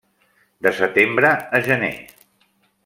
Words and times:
De 0.67 0.71
setembre 0.79 1.31
a 1.59 1.63
gener. 1.71 1.95